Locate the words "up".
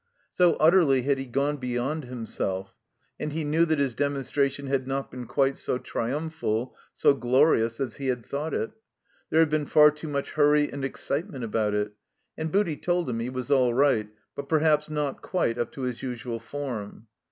15.59-15.71